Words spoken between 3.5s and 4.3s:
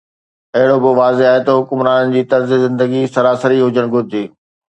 هجڻ گهرجي.